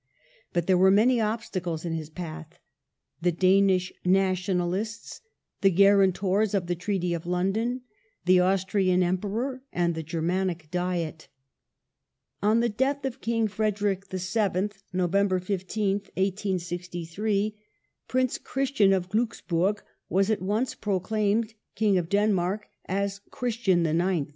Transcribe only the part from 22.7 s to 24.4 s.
as Christian IX.